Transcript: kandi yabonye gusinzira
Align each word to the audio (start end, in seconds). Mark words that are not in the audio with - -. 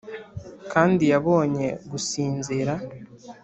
kandi 0.71 1.03
yabonye 1.13 1.67
gusinzira 1.91 2.73